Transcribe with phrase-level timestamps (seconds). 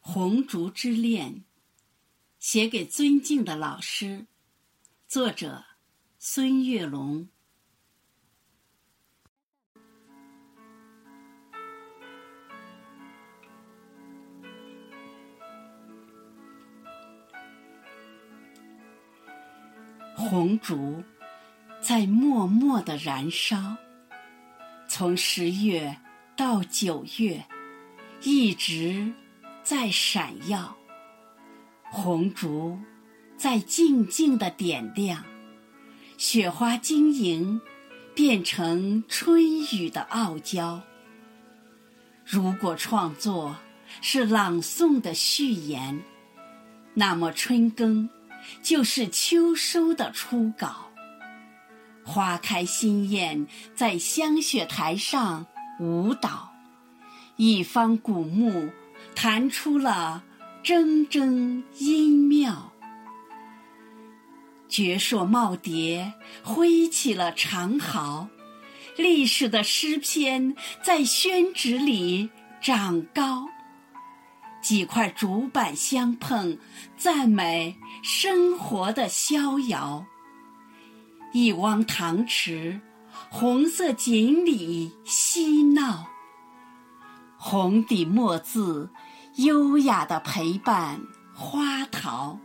[0.00, 1.44] 红烛之恋，
[2.38, 4.26] 写给尊敬的老师，
[5.06, 5.64] 作者
[6.18, 7.28] 孙月龙。
[20.16, 21.02] 红烛
[21.80, 23.76] 在默默的燃烧，
[24.88, 25.96] 从十月
[26.36, 27.44] 到九月，
[28.22, 29.12] 一直。
[29.62, 30.76] 在闪耀，
[31.90, 32.78] 红烛
[33.36, 35.24] 在静静的点亮，
[36.16, 37.60] 雪花晶莹，
[38.14, 40.80] 变成春雨的傲娇。
[42.24, 43.56] 如果创作
[44.00, 46.02] 是朗诵的序言，
[46.94, 48.08] 那么春耕
[48.62, 50.90] 就是秋收的初稿。
[52.04, 55.46] 花开心艳，在香雪台上
[55.78, 56.52] 舞蹈，
[57.36, 58.70] 一方古木。
[59.22, 60.24] 弹出了
[60.64, 62.72] 铮铮音妙，
[64.66, 66.10] 绝硕耄耋
[66.42, 68.28] 挥起了长毫，
[68.96, 72.30] 历史的诗篇在宣纸里
[72.62, 73.46] 长高。
[74.62, 76.56] 几块竹板相碰，
[76.96, 80.06] 赞美生活的逍遥。
[81.34, 82.80] 一汪塘池，
[83.28, 86.06] 红色锦鲤嬉闹。
[87.42, 88.90] 红底墨字，
[89.36, 91.00] 优雅的陪伴
[91.34, 92.38] 花桃。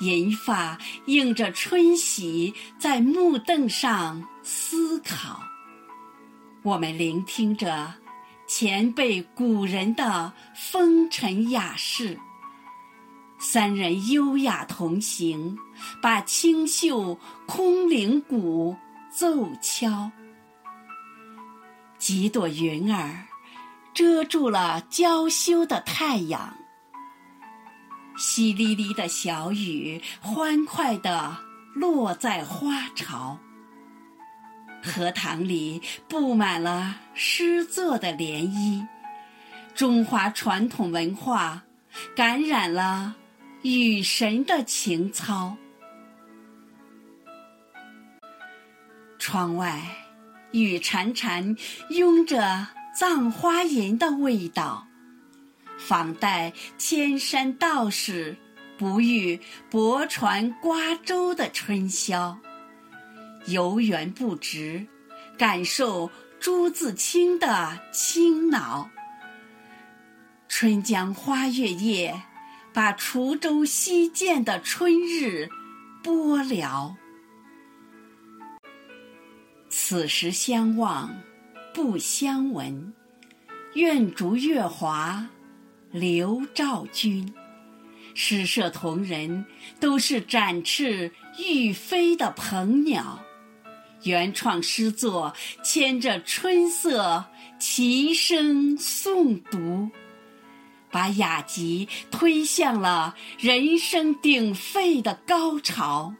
[0.00, 5.40] 银发映着春喜，在木凳上思考。
[6.62, 7.94] 我们聆听着
[8.48, 12.18] 前辈古人的风尘雅事，
[13.38, 15.56] 三人优雅同行，
[16.02, 18.76] 把清秀空灵鼓
[19.16, 20.10] 奏敲。
[21.98, 23.26] 几朵云儿。
[23.94, 26.56] 遮住了娇羞的太阳，
[28.18, 31.36] 淅沥沥的小雨欢快地
[31.74, 33.38] 落在花潮。
[34.82, 38.84] 荷塘里布满了诗作的涟漪，
[39.74, 41.62] 中华传统文化
[42.16, 43.14] 感染了
[43.62, 45.56] 雨神的情操。
[49.20, 49.80] 窗外，
[50.50, 51.56] 雨潺潺
[51.90, 52.66] 拥着。
[52.94, 54.86] 葬花吟的味道，
[55.76, 58.36] 仿代千山道士
[58.78, 62.38] 不遇泊船瓜洲的春宵，
[63.46, 64.86] 游园不值，
[65.36, 68.88] 感受朱自清的清脑。
[70.48, 72.22] 春江花月夜，
[72.72, 75.48] 把滁州西涧的春日
[76.00, 76.94] 播了。
[79.68, 81.12] 此时相望。
[81.74, 82.94] 不相闻，
[83.74, 85.28] 愿逐月华，
[85.90, 87.34] 流照君。
[88.14, 89.44] 诗社同仁
[89.80, 93.24] 都是展翅欲飞的鹏鸟，
[94.04, 95.34] 原创诗作
[95.64, 97.24] 牵着春色
[97.58, 99.90] 齐声诵读，
[100.92, 106.14] 把雅集推向了人声鼎沸的高潮。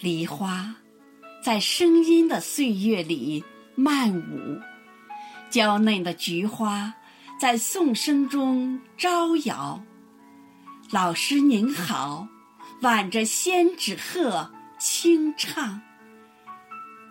[0.00, 0.76] 梨花，
[1.42, 3.44] 在声音的岁月里。
[3.78, 4.60] 漫舞，
[5.50, 6.92] 娇嫩的菊花
[7.38, 9.80] 在颂声中招摇。
[10.90, 12.26] 老师您好，
[12.80, 14.50] 挽着仙纸鹤
[14.80, 15.80] 轻唱。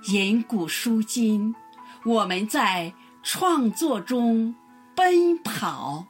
[0.09, 1.55] 吟古书今，
[2.03, 4.53] 我们在创作中
[4.93, 6.05] 奔跑。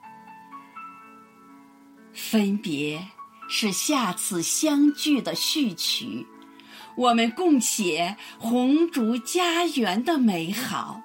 [2.14, 3.08] 分别
[3.48, 6.26] 是下次相聚的序曲。
[6.98, 11.02] 我们共写红烛家园的美好，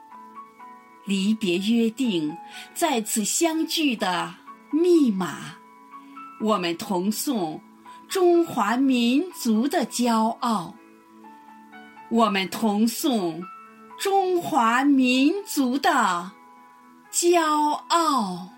[1.04, 2.34] 离别约定
[2.72, 4.34] 再次相聚的
[4.70, 5.56] 密码。
[6.41, 7.60] 我们同颂
[8.08, 10.75] 中华民族的骄傲，
[12.10, 13.42] 我们同颂
[13.98, 16.32] 中华民族的
[17.12, 18.48] 骄傲。